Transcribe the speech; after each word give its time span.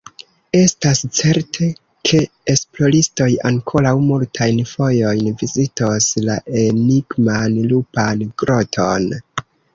Estas 0.59 1.01
certe, 1.17 1.67
ke 2.09 2.21
esploristoj 2.53 3.27
ankoraŭ 3.49 3.93
multajn 4.07 4.63
fojojn 4.71 5.31
vizitos 5.43 6.09
la 6.31 6.41
enigman 6.65 7.63
Lupan 7.75 8.27
Groton. 8.45 9.09